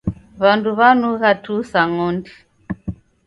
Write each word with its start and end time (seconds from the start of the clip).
W'andu 0.41 0.69
w'anugha 0.77 1.31
tuu 1.43 1.61
sa 1.71 1.81
ng'ondi. 1.91 2.31